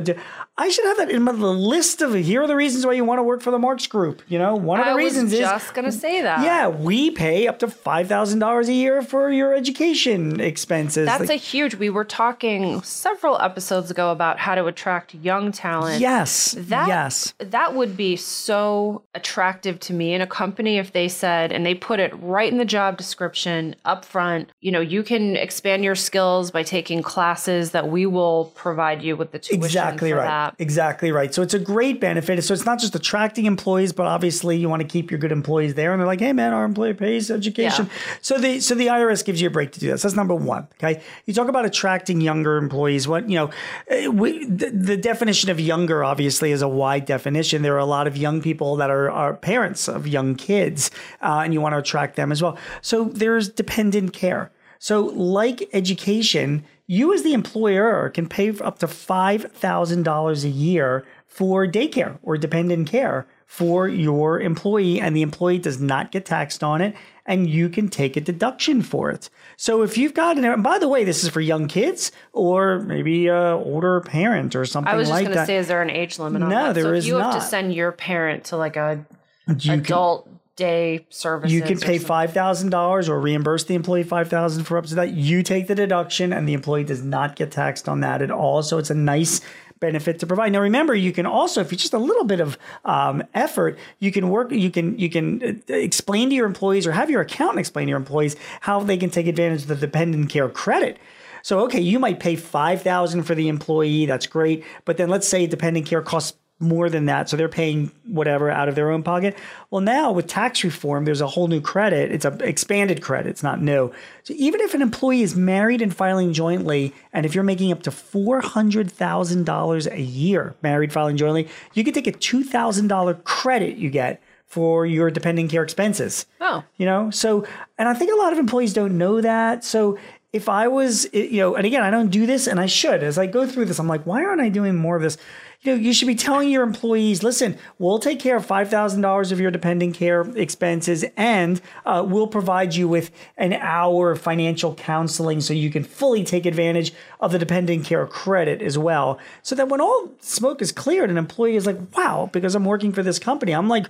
I 0.58 0.68
should 0.68 0.84
have 0.84 0.96
that 0.96 1.10
in 1.12 1.22
my 1.22 1.30
the 1.30 1.46
list 1.46 2.02
of 2.02 2.12
here 2.14 2.42
are 2.42 2.46
the 2.48 2.56
reasons 2.56 2.84
why 2.84 2.94
you 2.94 3.04
want 3.04 3.20
to 3.20 3.22
work 3.22 3.40
for 3.40 3.52
the 3.52 3.58
Marks 3.58 3.86
Group, 3.86 4.22
you 4.26 4.38
know? 4.38 4.56
One 4.56 4.80
of 4.80 4.86
the 4.86 4.92
I 4.92 4.94
reasons 4.96 5.30
was 5.30 5.34
is 5.34 5.38
just 5.40 5.74
gonna 5.74 5.92
say 5.92 6.22
that. 6.22 6.42
yeah, 6.42 6.66
we 6.66 7.10
pay 7.12 7.46
up 7.46 7.58
to 7.60 7.68
$5,000 7.68 8.68
a 8.68 8.72
year 8.72 9.02
for 9.02 9.30
your 9.30 9.54
education 9.54 10.40
expenses. 10.40 11.06
That's 11.06 11.20
Like- 11.28 11.30
a 11.30 11.34
huge. 11.34 11.55
We 11.56 11.90
were 11.90 12.04
talking 12.04 12.82
several 12.82 13.40
episodes 13.40 13.90
ago 13.90 14.10
about 14.10 14.38
how 14.38 14.54
to 14.54 14.66
attract 14.66 15.14
young 15.14 15.52
talent. 15.52 16.00
Yes. 16.00 16.54
That, 16.58 16.88
yes. 16.88 17.34
That 17.38 17.74
would 17.74 17.96
be 17.96 18.16
so 18.16 19.02
attractive 19.14 19.80
to 19.80 19.92
me 19.92 20.12
in 20.12 20.20
a 20.20 20.26
company 20.26 20.78
if 20.78 20.92
they 20.92 21.08
said, 21.08 21.52
and 21.52 21.64
they 21.64 21.74
put 21.74 21.98
it 21.98 22.12
right 22.20 22.50
in 22.50 22.58
the 22.58 22.64
job 22.64 22.98
description 22.98 23.74
up 23.84 24.04
front, 24.04 24.50
you 24.60 24.70
know, 24.70 24.80
you 24.80 25.02
can 25.02 25.36
expand 25.36 25.82
your 25.82 25.94
skills 25.94 26.50
by 26.50 26.62
taking 26.62 27.02
classes 27.02 27.70
that 27.70 27.88
we 27.88 28.04
will 28.04 28.52
provide 28.54 29.02
you 29.02 29.16
with 29.16 29.32
the 29.32 29.38
tuition 29.38 29.64
Exactly 29.64 30.10
for 30.10 30.16
right. 30.18 30.26
that. 30.26 30.54
Exactly 30.58 31.10
right. 31.10 31.32
So 31.32 31.42
it's 31.42 31.54
a 31.54 31.58
great 31.58 32.00
benefit. 32.00 32.42
So 32.44 32.52
it's 32.52 32.66
not 32.66 32.78
just 32.78 32.94
attracting 32.94 33.46
employees, 33.46 33.92
but 33.92 34.06
obviously 34.06 34.56
you 34.56 34.68
want 34.68 34.82
to 34.82 34.88
keep 34.88 35.10
your 35.10 35.18
good 35.18 35.32
employees 35.32 35.74
there. 35.74 35.92
And 35.92 36.00
they're 36.00 36.06
like, 36.06 36.20
hey 36.20 36.32
man, 36.32 36.52
our 36.52 36.64
employee 36.64 36.94
pays 36.94 37.30
education. 37.30 37.88
So 38.20 38.38
the 38.38 38.60
so 38.60 38.74
the 38.74 38.88
IRS 38.88 39.24
gives 39.24 39.40
you 39.40 39.48
a 39.48 39.50
break 39.50 39.72
to 39.72 39.80
do 39.80 39.90
that. 39.90 39.98
So 39.98 40.08
that's 40.08 40.16
number 40.16 40.34
one. 40.34 40.68
Okay. 40.74 41.02
You 41.24 41.34
talk 41.34 41.45
about 41.48 41.64
attracting 41.64 42.20
younger 42.20 42.56
employees. 42.56 43.06
What 43.08 43.28
you 43.28 43.36
know, 43.36 43.50
eh, 43.88 44.08
we, 44.08 44.44
the, 44.46 44.70
the 44.70 44.96
definition 44.96 45.50
of 45.50 45.60
younger 45.60 46.04
obviously 46.04 46.52
is 46.52 46.62
a 46.62 46.68
wide 46.68 47.04
definition. 47.04 47.62
There 47.62 47.74
are 47.74 47.78
a 47.78 47.84
lot 47.84 48.06
of 48.06 48.16
young 48.16 48.42
people 48.42 48.76
that 48.76 48.90
are, 48.90 49.10
are 49.10 49.34
parents 49.34 49.88
of 49.88 50.06
young 50.06 50.34
kids, 50.34 50.90
uh, 51.22 51.42
and 51.44 51.52
you 51.52 51.60
want 51.60 51.74
to 51.74 51.78
attract 51.78 52.16
them 52.16 52.32
as 52.32 52.42
well. 52.42 52.58
So 52.80 53.04
there's 53.04 53.48
dependent 53.48 54.12
care. 54.12 54.50
So, 54.78 55.04
like 55.06 55.68
education, 55.72 56.64
you 56.86 57.12
as 57.12 57.22
the 57.22 57.32
employer 57.32 58.10
can 58.10 58.28
pay 58.28 58.50
up 58.60 58.78
to 58.80 58.86
$5,000 58.86 60.44
a 60.44 60.48
year 60.48 61.04
for 61.26 61.66
daycare 61.66 62.18
or 62.22 62.36
dependent 62.36 62.88
care 62.88 63.26
for 63.46 63.88
your 63.88 64.40
employee, 64.40 65.00
and 65.00 65.16
the 65.16 65.22
employee 65.22 65.58
does 65.58 65.80
not 65.80 66.10
get 66.10 66.26
taxed 66.26 66.64
on 66.64 66.80
it, 66.80 66.94
and 67.26 67.48
you 67.48 67.68
can 67.68 67.88
take 67.88 68.16
a 68.16 68.20
deduction 68.20 68.82
for 68.82 69.10
it. 69.10 69.28
So, 69.56 69.82
if 69.82 69.98
you've 69.98 70.14
got, 70.14 70.38
and 70.38 70.62
by 70.62 70.78
the 70.78 70.88
way, 70.88 71.04
this 71.04 71.24
is 71.24 71.30
for 71.30 71.40
young 71.40 71.68
kids 71.68 72.12
or 72.32 72.80
maybe 72.80 73.26
a 73.26 73.54
older 73.56 74.00
parent 74.00 74.54
or 74.54 74.64
something 74.64 74.92
I 74.92 74.96
was 74.96 75.08
just 75.08 75.12
like 75.20 75.26
going 75.26 75.38
to 75.38 75.46
say, 75.46 75.56
is 75.56 75.68
there 75.68 75.82
an 75.82 75.90
age 75.90 76.18
limit 76.18 76.42
on 76.42 76.48
No, 76.48 76.66
that? 76.66 76.74
there 76.74 76.84
so 76.84 76.92
is 76.92 77.06
you 77.06 77.16
have 77.16 77.34
to 77.34 77.40
send 77.40 77.74
your 77.74 77.92
parent 77.92 78.44
to 78.44 78.56
like 78.56 78.76
a 78.76 79.04
you 79.48 79.54
can, 79.56 79.80
adult 79.80 80.28
day 80.56 81.06
services. 81.10 81.52
you 81.52 81.62
can 81.62 81.78
pay 81.78 81.98
five 81.98 82.32
thousand 82.32 82.70
dollars 82.70 83.08
or 83.08 83.20
reimburse 83.20 83.64
the 83.64 83.74
employee 83.74 84.02
five 84.02 84.28
thousand 84.28 84.64
for 84.64 84.78
up 84.78 84.86
to 84.86 84.94
that. 84.96 85.12
You 85.12 85.42
take 85.42 85.66
the 85.66 85.74
deduction, 85.74 86.32
and 86.32 86.48
the 86.48 86.54
employee 86.54 86.84
does 86.84 87.02
not 87.02 87.36
get 87.36 87.52
taxed 87.52 87.88
on 87.88 88.00
that 88.00 88.22
at 88.22 88.30
all. 88.30 88.62
So 88.62 88.78
it's 88.78 88.90
a 88.90 88.94
nice 88.94 89.40
benefit 89.80 90.18
to 90.20 90.26
provide. 90.26 90.52
Now, 90.52 90.60
remember, 90.60 90.94
you 90.94 91.12
can 91.12 91.26
also, 91.26 91.60
if 91.60 91.70
you 91.72 91.78
just 91.78 91.92
a 91.92 91.98
little 91.98 92.24
bit 92.24 92.40
of 92.40 92.58
um, 92.84 93.22
effort, 93.34 93.78
you 93.98 94.10
can 94.12 94.28
work. 94.30 94.50
You 94.52 94.70
can 94.70 94.98
you 94.98 95.10
can 95.10 95.62
uh, 95.68 95.74
explain 95.74 96.30
to 96.30 96.34
your 96.34 96.46
employees 96.46 96.86
or 96.86 96.92
have 96.92 97.10
your 97.10 97.20
accountant 97.20 97.60
explain 97.60 97.86
to 97.86 97.90
your 97.90 97.98
employees 97.98 98.36
how 98.60 98.80
they 98.80 98.96
can 98.96 99.10
take 99.10 99.26
advantage 99.26 99.62
of 99.62 99.68
the 99.68 99.76
dependent 99.76 100.30
care 100.30 100.48
credit. 100.48 100.98
So, 101.42 101.60
okay, 101.60 101.80
you 101.80 101.98
might 101.98 102.20
pay 102.20 102.36
five 102.36 102.82
thousand 102.82 103.24
for 103.24 103.34
the 103.34 103.48
employee. 103.48 104.06
That's 104.06 104.26
great, 104.26 104.64
but 104.84 104.96
then 104.96 105.08
let's 105.08 105.28
say 105.28 105.46
dependent 105.46 105.86
care 105.86 106.02
costs 106.02 106.38
more 106.58 106.88
than 106.88 107.04
that. 107.04 107.28
So 107.28 107.36
they're 107.36 107.48
paying 107.48 107.92
whatever 108.16 108.50
out 108.50 108.68
of 108.68 108.74
their 108.74 108.90
own 108.90 109.02
pocket. 109.02 109.36
Well, 109.70 109.80
now 109.80 110.12
with 110.12 110.26
tax 110.26 110.62
reform, 110.64 111.04
there's 111.04 111.20
a 111.20 111.26
whole 111.26 111.48
new 111.48 111.60
credit. 111.60 112.10
It's 112.10 112.24
an 112.24 112.40
expanded 112.42 113.02
credit. 113.02 113.30
It's 113.30 113.42
not 113.42 113.62
new. 113.62 113.92
So 114.24 114.34
even 114.36 114.60
if 114.62 114.74
an 114.74 114.82
employee 114.82 115.22
is 115.22 115.36
married 115.36 115.82
and 115.82 115.94
filing 115.94 116.32
jointly, 116.32 116.92
and 117.12 117.24
if 117.24 117.34
you're 117.34 117.44
making 117.44 117.72
up 117.72 117.82
to 117.84 117.90
$400,000 117.90 119.92
a 119.92 120.00
year 120.00 120.54
married 120.62 120.92
filing 120.92 121.16
jointly, 121.16 121.48
you 121.74 121.84
can 121.84 121.94
take 121.94 122.06
a 122.06 122.12
$2,000 122.12 123.24
credit 123.24 123.76
you 123.76 123.90
get 123.90 124.22
for 124.46 124.86
your 124.86 125.10
dependent 125.10 125.50
care 125.50 125.62
expenses. 125.62 126.26
Oh. 126.40 126.62
You 126.76 126.86
know, 126.86 127.10
so, 127.10 127.44
and 127.78 127.88
I 127.88 127.94
think 127.94 128.12
a 128.12 128.16
lot 128.16 128.32
of 128.32 128.38
employees 128.38 128.72
don't 128.72 128.96
know 128.96 129.20
that. 129.20 129.64
So 129.64 129.98
if 130.32 130.48
I 130.48 130.68
was, 130.68 131.08
you 131.12 131.38
know, 131.38 131.54
and 131.54 131.66
again, 131.66 131.82
I 131.82 131.90
don't 131.90 132.10
do 132.10 132.26
this 132.26 132.46
and 132.46 132.60
I 132.60 132.66
should. 132.66 133.02
As 133.02 133.16
I 133.16 133.26
go 133.26 133.46
through 133.46 133.66
this, 133.66 133.78
I'm 133.78 133.88
like, 133.88 134.04
why 134.04 134.24
aren't 134.24 134.40
I 134.40 134.48
doing 134.48 134.74
more 134.74 134.96
of 134.96 135.02
this? 135.02 135.16
You 135.62 135.72
know, 135.72 135.80
you 135.80 135.92
should 135.92 136.08
be 136.08 136.14
telling 136.14 136.50
your 136.50 136.62
employees, 136.62 137.22
listen, 137.22 137.56
we'll 137.78 137.98
take 137.98 138.20
care 138.20 138.36
of 138.36 138.46
$5,000 138.46 139.32
of 139.32 139.40
your 139.40 139.50
dependent 139.50 139.94
care 139.94 140.20
expenses 140.36 141.04
and 141.16 141.60
uh, 141.86 142.04
we'll 142.06 142.26
provide 142.26 142.74
you 142.74 142.86
with 142.86 143.10
an 143.38 143.54
hour 143.54 144.10
of 144.10 144.20
financial 144.20 144.74
counseling 144.74 145.40
so 145.40 145.54
you 145.54 145.70
can 145.70 145.82
fully 145.82 146.22
take 146.22 146.44
advantage 146.44 146.92
of 147.20 147.32
the 147.32 147.38
dependent 147.38 147.84
care 147.84 148.06
credit 148.06 148.60
as 148.62 148.76
well. 148.76 149.18
So 149.42 149.54
that 149.54 149.68
when 149.68 149.80
all 149.80 150.10
smoke 150.20 150.60
is 150.62 150.72
cleared, 150.72 151.10
an 151.10 151.16
employee 151.18 151.56
is 151.56 151.66
like, 151.66 151.78
wow, 151.96 152.28
because 152.32 152.54
I'm 152.54 152.64
working 152.64 152.92
for 152.92 153.02
this 153.02 153.18
company, 153.18 153.52
I'm 153.52 153.68
like 153.68 153.86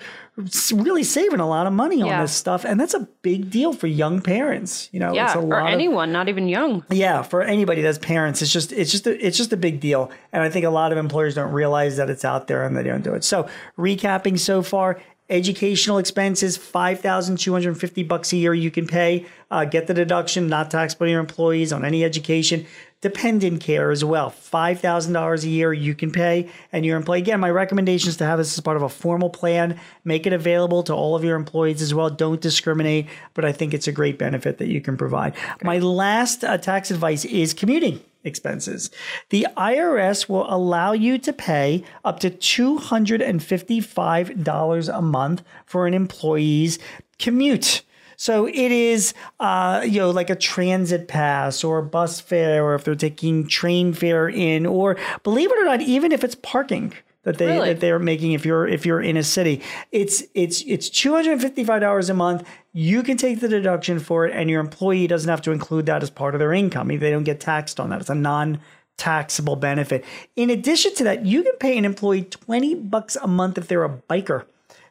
really 0.73 1.02
saving 1.02 1.40
a 1.40 1.49
lot 1.49 1.67
of 1.67 1.73
money 1.73 2.02
on 2.02 2.08
Yeah. 2.08 2.23
this 2.23 2.32
stuff. 2.32 2.64
And 2.64 2.78
that's 2.78 2.94
a 2.94 3.08
big 3.23 3.50
deal 3.50 3.73
for 3.73 3.87
young 3.87 4.20
parents. 4.20 4.88
You 4.93 5.00
know, 5.00 5.12
Yeah, 5.14 5.26
it's 5.26 5.34
a 5.34 5.38
or 5.38 5.43
lot 5.43 5.67
of, 5.67 5.73
anyone, 5.73 6.12
not 6.12 6.28
even 6.28 6.49
young. 6.49 6.84
yeah, 6.90 7.23
for 7.23 7.43
anybody 7.43 7.82
that's 7.82 7.99
parents, 7.99 8.43
it's 8.43 8.52
just 8.52 8.73
it's 8.73 8.90
just 8.93 9.06
a, 9.06 9.26
it's 9.26 9.37
just 9.37 9.52
a 9.52 9.56
big 9.56 9.81
deal, 9.81 10.11
and 10.32 10.43
I 10.43 10.50
think 10.50 10.64
a 10.64 10.70
lot 10.70 10.93
of 10.93 10.99
employers 10.99 11.34
don't 11.34 11.52
realize 11.52 11.96
that 11.96 12.11
it's 12.11 12.25
out 12.25 12.46
there 12.46 12.64
and 12.64 12.76
they 12.76 12.82
don't 12.82 13.02
do 13.02 13.14
it. 13.14 13.25
So, 13.25 13.49
recapping 13.78 14.38
so 14.38 14.62
far, 14.62 15.00
educational 15.28 15.99
expenses 15.99 16.56
five 16.56 17.00
thousand 17.00 17.38
two 17.38 17.52
hundred 17.52 17.78
fifty 17.78 18.02
bucks 18.02 18.32
a 18.32 18.37
year 18.37 18.55
you 18.55 18.70
can 18.70 18.87
pay. 18.87 19.26
Uh, 19.50 19.64
get 19.64 19.87
the 19.87 19.94
deduction, 19.94 20.49
not 20.49 20.70
taxed 20.70 20.99
by 20.99 21.06
your 21.06 21.20
employees 21.20 21.73
on 21.73 21.84
any 21.84 22.05
education. 22.05 22.67
Dependent 23.02 23.61
care 23.61 23.90
as 23.90 24.02
well, 24.05 24.31
five 24.31 24.81
thousand 24.81 25.12
dollars 25.12 25.44
a 25.44 25.49
year 25.49 25.73
you 25.73 25.94
can 25.94 26.11
pay, 26.11 26.50
and 26.73 26.84
your 26.84 26.96
employee. 26.96 27.19
Again, 27.19 27.40
my 27.40 27.50
recommendation 27.50 28.08
is 28.08 28.17
to 28.17 28.25
have 28.25 28.38
this 28.38 28.56
as 28.56 28.61
part 28.62 28.76
of 28.76 28.82
a 28.82 28.88
formal 28.88 29.31
plan. 29.31 29.78
Make 30.02 30.26
it 30.26 30.32
available 30.32 30.82
to 30.84 30.94
all 30.94 31.14
of 31.14 31.23
your 31.23 31.37
employees 31.37 31.82
as 31.82 31.93
well. 31.93 32.08
Don't 32.08 32.40
discriminate, 32.40 33.06
but 33.34 33.44
I 33.44 33.52
think 33.52 33.75
it's 33.75 33.87
a 33.87 33.93
great 33.93 34.19
benefit 34.19 34.58
that 34.58 34.69
you 34.69 34.81
can 34.81 34.96
provide. 34.96 35.34
My 35.62 35.78
last 35.78 36.43
uh, 36.43 36.56
tax 36.58 36.90
advice 36.90 37.25
is 37.26 37.52
commuting 37.52 38.00
expenses. 38.26 38.90
The 39.31 39.46
IRS 39.56 40.28
will 40.28 40.52
allow 40.52 40.93
you 40.93 41.17
to 41.19 41.32
pay 41.32 41.84
up 42.05 42.20
to 42.20 42.31
$255 42.31 44.96
a 44.96 45.02
month 45.02 45.43
for 45.64 45.87
an 45.87 45.94
employee's 45.94 46.78
commute. 47.19 47.82
So 48.17 48.46
it 48.46 48.73
is, 48.73 49.14
uh, 49.40 49.83
you 49.85 50.00
know, 50.00 50.11
like 50.11 50.30
a 50.30 50.37
transit 50.37 51.06
pass 51.06 51.62
or 51.62 51.78
a 51.78 51.83
bus 51.83 52.21
fare, 52.21 52.64
or 52.64 52.75
if 52.75 52.85
they're 52.85 52.95
taking 52.95 53.47
train 53.47 53.92
fare 53.92 54.28
in, 54.28 54.66
or 54.66 54.97
believe 55.23 55.52
it 55.52 55.59
or 55.59 55.64
not, 55.64 55.83
even 55.83 56.12
if 56.12 56.25
it's 56.25 56.35
parking 56.35 56.95
that 57.26 57.38
they 57.38 57.47
Really? 57.47 57.68
that 57.75 57.80
they're 57.80 57.99
making 57.99 58.33
if 58.33 58.47
you're 58.47 58.66
if 58.66 58.87
you're 58.87 59.02
in 59.02 59.16
a 59.16 59.23
city, 59.23 59.61
it's 59.92 60.23
it's 60.35 60.62
it's 60.66 60.88
two 60.88 61.12
hundred 61.12 61.33
and 61.33 61.42
fifty 61.42 61.64
five 61.64 61.80
dollars 61.80 62.09
a 62.09 62.14
month. 62.14 62.49
You 62.73 63.02
can 63.02 63.16
take 63.16 63.40
the 63.40 63.49
deduction 63.49 63.99
for 63.99 64.26
it, 64.26 64.33
and 64.35 64.49
your 64.49 64.61
employee 64.61 65.06
doesn't 65.09 65.28
have 65.28 65.42
to 65.42 65.50
include 65.50 65.87
that 65.87 66.02
as 66.02 66.09
part 66.09 66.35
of 66.35 66.38
their 66.38 66.52
income. 66.52 66.88
They 66.88 67.11
don't 67.11 67.25
get 67.25 67.40
taxed 67.40 67.80
on 67.80 67.90
that. 67.90 68.00
It's 68.00 68.11
a 68.11 68.14
non 68.14 68.61
taxable 68.97 69.56
benefit. 69.56 70.04
In 70.37 70.50
addition 70.50 70.95
to 70.95 71.04
that, 71.04 71.26
you 71.26 71.42
can 71.42 71.56
pay 71.59 71.76
an 71.76 71.85
employee 71.85 72.23
20 72.23 72.76
bucks 72.76 73.16
a 73.16 73.26
month 73.26 73.59
if 73.59 73.68
they're 73.68 73.85
a 73.85 73.90
biker 74.09 74.45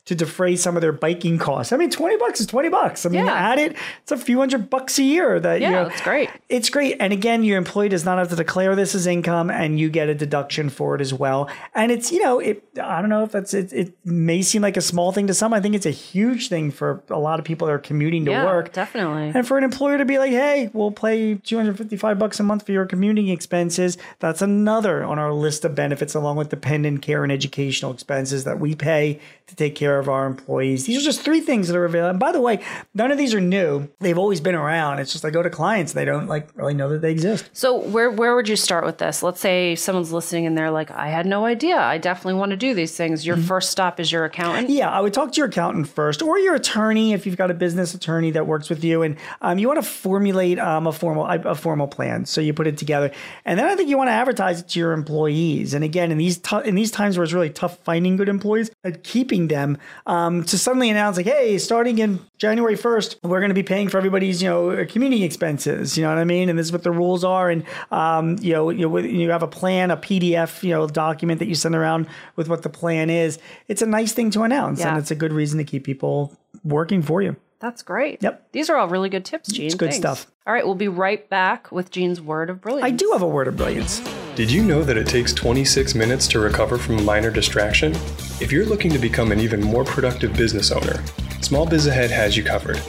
to 0.06 0.14
defray 0.16 0.56
some 0.56 0.76
of 0.78 0.82
their 0.82 0.92
biking 0.92 1.38
costs. 1.40 1.74
I 1.74 1.78
mean, 1.78 1.90
20 1.90 2.18
bucks 2.18 2.40
is 2.40 2.46
20 2.48 2.70
bucks. 2.70 3.06
I 3.06 3.10
mean, 3.10 3.26
Yeah. 3.26 3.34
add 3.34 3.58
it, 3.58 3.76
it's 4.04 4.12
a 4.12 4.18
few 4.18 4.38
hundred 4.38 4.70
bucks 4.70 5.00
a 5.00 5.04
year 5.04 5.40
that 5.40 5.60
Yeah, 5.62 5.68
you 5.70 5.74
know, 5.76 5.86
it's 5.88 6.02
great. 6.02 6.30
It's 6.48 6.70
great. 6.70 6.98
And 7.00 7.12
again, 7.12 7.44
your 7.44 7.58
employee 7.58 7.90
does 7.90 8.06
not 8.06 8.20
have 8.20 8.30
to 8.30 8.36
declare 8.36 8.76
this 8.76 8.94
as 8.94 9.08
income 9.08 9.50
and 9.50 9.80
you 9.80 9.90
get 9.90 10.08
a 10.08 10.14
deduction 10.14 10.70
for 10.70 10.94
it 10.94 11.02
as 11.02 11.12
well. 11.14 11.50
And 11.74 11.92
it's, 11.92 12.12
you 12.12 12.22
know, 12.22 12.40
it 12.40 12.64
I 12.82 13.02
don't 13.02 13.10
know 13.10 13.24
if 13.24 13.32
that's 13.32 13.54
it, 13.56 13.74
it 13.74 13.94
may 14.06 14.44
seem 14.44 14.62
like 14.62 14.78
a 14.78 14.82
small 14.82 15.12
thing 15.12 15.26
to 15.28 15.34
some. 15.34 15.54
I 15.54 15.60
think 15.60 15.74
it's 15.74 15.88
a 15.88 15.92
huge 15.92 16.50
thing 16.50 16.70
for 16.70 17.02
a 17.10 17.18
lot 17.20 17.40
of 17.40 17.46
people 17.46 17.66
that 17.68 17.74
are 17.74 17.80
commuting 17.80 18.26
to 18.26 18.32
Yeah, 18.32 18.46
work. 18.46 18.74
definitely. 18.74 19.32
And 19.34 19.48
for 19.48 19.58
an 19.58 19.64
employer 19.64 19.98
to 19.98 20.06
be 20.06 20.20
like, 20.20 20.32
hey, 20.32 20.70
we'll 20.74 20.92
pay 20.92 21.36
255 21.36 22.20
bucks 22.20 22.40
a 22.40 22.44
month 22.44 22.64
for 22.66 22.72
your 22.74 22.86
commuting 22.86 23.30
expenses, 23.30 23.98
that's 24.20 24.42
another 24.44 25.04
on 25.04 25.18
our 25.18 25.34
list 25.34 25.66
of 25.66 25.74
benefits 25.74 26.14
along 26.14 26.36
with 26.38 26.50
dependent 26.50 27.02
care 27.02 27.24
and 27.24 27.32
educational 27.32 27.92
expenses 27.92 28.44
that 28.44 28.60
we 28.60 28.76
pay 28.76 29.20
to 29.48 29.56
take 29.56 29.74
care 29.76 29.95
care 29.96 30.00
of 30.00 30.10
our 30.10 30.26
employees. 30.26 30.86
These 30.86 31.02
are 31.02 31.06
just 31.06 31.22
three 31.22 31.40
things 31.40 31.68
that 31.68 31.78
are 31.78 31.86
available. 31.86 32.10
And 32.12 32.20
by 32.20 32.32
the 32.32 32.42
way, 32.42 32.62
none 32.94 33.12
of 33.12 33.18
these 33.18 33.34
are 33.34 33.42
new. 33.42 33.88
They've 34.00 34.18
always 34.18 34.42
been 34.42 34.56
around. 34.56 35.00
It's 35.00 35.14
just 35.14 35.24
I 35.24 35.30
go 35.30 35.42
to 35.42 35.50
clients, 35.50 35.94
they 35.94 36.06
don't 36.06 36.28
like 36.28 36.50
really 36.56 36.74
know 36.74 36.90
that 36.90 37.02
they 37.02 37.12
exist. 37.12 37.50
So 37.54 37.78
where 37.78 38.12
where 38.12 38.36
would 38.36 38.50
you 38.50 38.56
start 38.56 38.86
with 38.86 38.98
this? 38.98 39.24
Let's 39.24 39.40
say 39.40 39.76
someone's 39.76 40.12
listening 40.12 40.46
and 40.46 40.58
they're 40.58 40.72
like, 40.72 40.92
I 40.92 41.08
had 41.08 41.26
no 41.26 41.46
idea. 41.46 41.78
I 41.78 41.98
definitely 41.98 42.40
want 42.40 42.52
to 42.52 42.58
do 42.58 42.74
these 42.74 42.96
things. 42.96 43.26
Your 43.26 43.38
first 43.38 43.72
stop 43.72 44.00
is 44.00 44.12
your 44.12 44.26
accountant. 44.26 44.70
Yeah, 44.70 44.90
I 44.90 45.00
would 45.02 45.14
talk 45.14 45.32
to 45.32 45.38
your 45.38 45.48
accountant 45.48 45.88
first, 45.88 46.22
or 46.22 46.38
your 46.38 46.56
attorney 46.56 47.14
if 47.14 47.26
you've 47.26 47.38
got 47.38 47.52
a 47.52 47.54
business 47.54 47.94
attorney 47.94 48.32
that 48.32 48.48
works 48.48 48.70
with 48.70 48.84
you, 48.84 49.04
and 49.04 49.18
um, 49.42 49.58
you 49.58 49.68
want 49.68 49.82
to 49.82 49.90
formulate 49.90 50.60
um, 50.60 50.88
a 50.88 50.92
formal 50.92 51.26
a 51.26 51.56
formal 51.56 51.88
plan. 51.88 52.26
So 52.26 52.42
you 52.42 52.54
put 52.54 52.68
it 52.68 52.78
together, 52.78 53.12
and 53.46 53.58
then 53.60 53.68
I 53.68 53.76
think 53.76 53.90
you 53.90 53.98
want 53.98 54.10
to 54.10 54.14
advertise 54.14 54.60
it 54.60 54.70
to 54.70 54.80
your 54.80 54.92
employees. 54.92 55.74
And 55.74 55.84
again, 55.84 56.12
in 56.12 56.18
these 56.18 56.38
tou- 56.38 56.60
in 56.60 56.76
these 56.76 56.92
times 56.92 57.18
where 57.18 57.24
it's 57.24 57.34
really 57.34 57.50
tough 57.50 57.78
finding 57.80 58.18
good 58.18 58.30
employees 58.30 58.72
and 58.84 59.02
keeping 59.04 59.48
them, 59.48 59.78
um, 60.06 60.44
to 60.46 60.58
suddenly 60.58 60.90
announce 60.90 61.18
like, 61.18 61.26
hey, 61.26 61.58
starting 61.58 61.98
in 62.00 62.20
January 62.38 62.76
first, 62.76 63.18
we're 63.24 63.40
going 63.40 63.50
to 63.50 63.56
be 63.56 63.64
paying 63.64 63.90
for 63.90 63.98
everybody's 63.98 64.42
you 64.42 64.50
know 64.50 64.86
community 64.86 65.24
expenses. 65.24 65.98
You 65.98 66.04
know 66.04 66.10
what 66.10 66.18
I 66.18 66.24
mean? 66.26 66.50
And 66.50 66.58
this 66.60 66.68
is 66.68 66.72
what 66.72 66.84
the 66.84 66.92
rules 66.92 67.24
are, 67.24 67.50
and 67.50 67.64
um, 67.92 68.38
you 68.42 68.54
know 68.54 68.70
you, 68.70 68.98
you 69.00 69.30
have 69.32 69.44
a 69.44 69.48
plan, 69.48 69.92
a 69.92 69.98
PDF 69.98 70.64
you 70.64 70.72
know 70.72 70.88
document 70.88 71.40
that 71.40 71.48
you 71.48 71.56
send 71.56 71.76
around 71.76 72.08
with 72.36 72.50
what 72.50 72.64
the 72.64 72.70
plan 72.70 73.10
is. 73.10 73.40
It's 73.68 73.82
a 73.82 73.86
nice 73.86 74.12
thing 74.14 74.32
to 74.32 74.44
announce, 74.44 74.80
Yeah. 74.80 74.90
and 74.90 74.98
it's 74.98 75.12
a 75.12 75.16
good 75.16 75.34
reason 75.34 75.58
to 75.58 75.64
keep 75.64 75.84
people 75.84 76.36
working 76.64 77.02
for 77.02 77.22
you. 77.22 77.36
That's 77.60 77.82
great. 77.82 78.22
Yep. 78.22 78.52
These 78.52 78.70
are 78.70 78.76
all 78.76 78.88
really 78.90 79.10
good 79.10 79.26
tips, 79.26 79.52
Gene. 79.52 79.66
It's 79.66 79.76
good 79.76 79.90
Thanks. 79.92 79.98
stuff. 79.98 80.28
All 80.46 80.54
right, 80.54 80.66
we'll 80.66 80.76
be 80.76 80.88
right 80.90 81.28
back 81.30 81.72
with 81.72 81.90
Gene's 81.90 82.22
word 82.22 82.50
of 82.50 82.62
brilliance. 82.62 82.86
I 82.86 82.92
do 82.92 83.10
have 83.14 83.22
a 83.22 83.28
word 83.28 83.48
of 83.48 83.56
brilliance. 83.58 84.02
Did 84.36 84.52
you 84.52 84.66
know 84.66 84.84
that 84.84 84.98
it 84.98 85.08
takes 85.08 85.32
26 85.32 85.96
minutes 85.96 86.28
to 86.28 86.42
recover 86.42 86.78
from 86.78 86.98
a 86.98 87.02
minor 87.04 87.32
distraction? 87.32 87.94
If 88.42 88.52
you're 88.52 88.66
looking 88.66 88.92
to 88.92 89.00
become 89.00 89.32
an 89.32 89.40
even 89.40 89.62
more 89.62 89.86
productive 89.86 90.36
business 90.36 90.72
owner, 90.72 91.02
Small 91.40 91.66
Biz 91.66 91.88
Ahead 91.88 92.12
has 92.12 92.36
you 92.36 92.44
covered. 92.44 92.82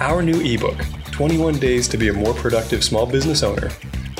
Our 0.00 0.22
new 0.22 0.40
ebook, 0.40 0.76
21 1.12 1.60
Days 1.60 1.86
to 1.86 1.96
Be 1.96 2.08
a 2.08 2.12
More 2.12 2.34
Productive 2.34 2.82
Small 2.82 3.06
Business 3.06 3.44
Owner, 3.44 3.70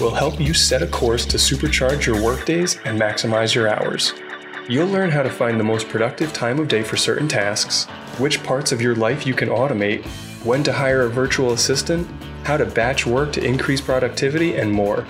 will 0.00 0.14
help 0.14 0.38
you 0.38 0.54
set 0.54 0.80
a 0.80 0.86
course 0.86 1.26
to 1.26 1.36
supercharge 1.36 2.06
your 2.06 2.22
workdays 2.22 2.78
and 2.84 2.96
maximize 2.96 3.56
your 3.56 3.66
hours. 3.66 4.12
You'll 4.68 4.86
learn 4.86 5.10
how 5.10 5.24
to 5.24 5.30
find 5.30 5.58
the 5.58 5.64
most 5.64 5.88
productive 5.88 6.32
time 6.32 6.60
of 6.60 6.68
day 6.68 6.84
for 6.84 6.96
certain 6.96 7.26
tasks, 7.26 7.86
which 8.18 8.44
parts 8.44 8.70
of 8.70 8.80
your 8.80 8.94
life 8.94 9.26
you 9.26 9.34
can 9.34 9.48
automate, 9.48 10.06
when 10.44 10.62
to 10.62 10.72
hire 10.72 11.02
a 11.02 11.10
virtual 11.10 11.54
assistant, 11.54 12.06
how 12.44 12.56
to 12.56 12.66
batch 12.66 13.04
work 13.04 13.32
to 13.32 13.44
increase 13.44 13.80
productivity, 13.80 14.54
and 14.54 14.70
more. 14.70 15.04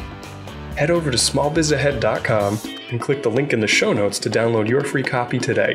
Head 0.78 0.92
over 0.92 1.11
to 1.11 1.16
smallbizahead.com 1.16 2.61
and 2.92 3.00
click 3.00 3.25
the 3.25 3.28
link 3.28 3.52
in 3.52 3.58
the 3.58 3.66
show 3.66 3.92
notes 3.92 4.20
to 4.20 4.30
download 4.30 4.68
your 4.68 4.82
free 4.82 5.02
copy 5.02 5.40
today. 5.40 5.75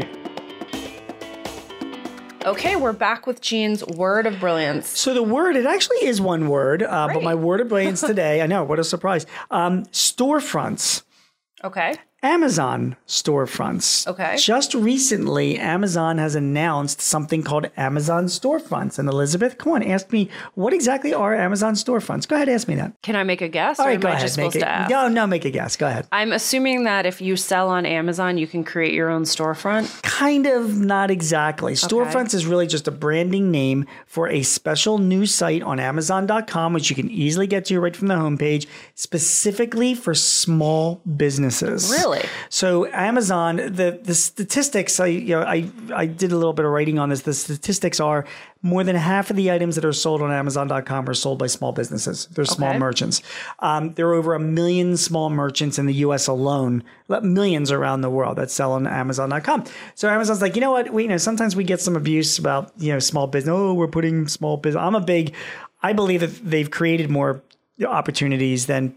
Okay, 2.45 2.77
we're 2.77 2.93
back 2.93 3.27
with 3.27 3.41
Gene's 3.41 3.86
word 3.86 4.25
of 4.25 4.39
brilliance. 4.39 4.88
So 4.98 5.13
the 5.13 5.22
word, 5.22 5.57
it 5.57 5.65
actually 5.65 6.05
is 6.05 6.22
one 6.22 6.48
word, 6.48 6.83
uh, 6.83 7.10
but 7.13 7.22
my 7.22 7.36
word 7.36 7.60
of 7.60 7.67
brilliance 7.67 8.00
today, 8.07 8.41
I 8.41 8.48
know, 8.48 8.63
what 8.63 8.79
a 8.79 8.83
surprise. 8.86 9.25
Um, 9.51 9.83
storefronts. 9.88 11.03
Okay. 11.65 11.95
Amazon 12.24 12.96
storefronts. 13.06 14.08
Okay. 14.08 14.38
Just 14.38 14.74
recently, 14.74 15.60
Amazon 15.60 16.18
has 16.18 16.36
announced 16.36 17.01
something 17.01 17.44
called 17.44 17.70
Amazon 17.75 18.25
storefronts. 18.25 18.98
And 18.98 19.10
Elizabeth, 19.10 19.58
come 19.58 19.74
on, 19.74 19.84
ask 19.84 20.10
me 20.13 20.30
what 20.56 20.72
exactly 20.74 21.13
are 21.13 21.36
Amazon 21.36 21.74
storefronts? 21.74 22.25
Go 22.25 22.38
ahead, 22.38 22.48
ask 22.48 22.68
me 22.70 22.75
that. 22.75 22.94
Can 23.01 23.18
I 23.18 23.24
make 23.24 23.42
a 23.42 23.50
guess? 23.50 23.77
All 23.77 23.86
right, 23.86 23.92
or 23.92 23.96
am 23.96 24.00
go 24.01 24.08
I 24.08 24.12
ahead. 24.12 24.22
just 24.22 24.38
Make 24.38 24.53
supposed 24.53 24.56
it. 24.56 24.60
to 24.62 24.70
ask? 24.70 24.89
No, 24.89 25.10
no, 25.10 25.27
make 25.27 25.44
a 25.44 25.51
guess. 25.51 25.75
Go 25.75 25.86
ahead. 25.88 26.08
I'm 26.13 26.32
assuming 26.32 26.86
that 26.86 27.06
if 27.06 27.22
you 27.22 27.36
sell 27.36 27.68
on 27.70 27.86
Amazon, 27.86 28.38
you 28.38 28.48
can 28.48 28.63
create 28.63 28.94
your 28.94 29.10
own 29.10 29.24
storefront. 29.24 30.01
Kind 30.03 30.46
of 30.46 30.80
not 30.80 31.12
exactly. 31.12 31.74
Storefronts 31.74 32.34
is 32.34 32.46
really 32.46 32.68
just 32.68 32.88
a 32.88 32.92
branding 32.92 33.51
name 33.51 33.86
for 34.08 34.30
a 34.30 34.44
special 34.44 34.98
new 34.98 35.25
site 35.25 35.62
on 35.62 35.77
Amazon.com, 35.80 36.72
which 36.72 36.89
you 36.89 36.96
can 36.96 37.12
easily 37.12 37.48
get 37.48 37.65
to 37.65 37.80
right 37.82 37.96
from 37.96 38.08
the 38.08 38.15
homepage, 38.15 38.65
specifically 38.96 39.94
for 39.94 40.13
small 40.13 41.01
businesses. 41.18 41.92
Really? 41.92 42.12
So 42.50 42.86
Amazon, 42.88 43.58
the 43.58 44.00
the 44.03 44.13
statistics, 44.15 45.00
I 45.00 45.08
you 45.08 45.36
know, 45.36 45.41
I 45.43 45.70
I 45.93 46.05
did 46.05 46.32
a 46.32 46.38
little 46.38 46.53
bit 46.53 46.65
of 46.65 46.72
writing 46.72 47.00
on 47.00 47.10
this. 47.10 47.22
The 47.22 47.34
statistics 47.34 48.00
are 48.00 48.25
more 48.62 48.84
than 48.84 48.96
half 48.96 49.29
of 49.29 49.36
the 49.36 49.51
items 49.51 49.75
that 49.75 49.84
are 49.84 49.91
sold 49.93 50.22
on 50.22 50.32
Amazon.com 50.32 51.10
are 51.10 51.13
sold 51.13 51.38
by 51.39 51.48
small 51.48 51.74
businesses. 51.74 52.27
They're 52.27 52.46
small 52.46 52.70
Okay. 52.70 52.79
merchants. 52.79 53.22
Um, 53.60 53.93
there 53.96 54.08
are 54.08 54.13
over 54.13 54.34
a 54.36 54.39
million 54.39 54.96
small 54.96 55.29
merchants 55.29 55.77
in 55.77 55.86
the 55.86 55.93
U.S. 55.96 56.27
alone, 56.27 56.82
millions 57.22 57.72
around 57.72 58.01
the 58.01 58.10
world 58.10 58.38
that 58.38 58.50
sell 58.51 58.72
on 58.72 58.88
Amazon.com. 58.88 59.65
So 59.96 60.08
Amazon's 60.10 60.41
like, 60.41 60.55
you 60.55 60.62
know 60.62 60.72
what? 60.72 60.93
We 60.93 61.03
you 61.03 61.10
know 61.10 61.17
sometimes 61.17 61.55
we 61.55 61.63
get 61.65 61.82
some 61.82 61.96
abuse 61.96 62.39
about 62.39 62.72
you 62.77 62.93
know 62.93 63.00
small 63.00 63.27
business. 63.27 63.53
Oh, 63.53 63.74
we're 63.74 63.88
putting 63.88 64.27
small 64.27 64.58
business. 64.58 64.82
I'm 64.82 64.96
a 64.96 65.01
big. 65.01 65.34
I 65.82 65.91
believe 65.91 66.22
that 66.22 66.50
they've 66.50 66.72
created 66.72 67.10
more 67.10 67.41
opportunities 67.86 68.67
than 68.67 68.96